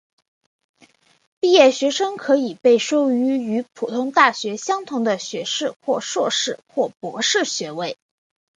[1.39, 7.95] 毕业学生可以被授予与普通大学相同的学士或硕士或博士学位。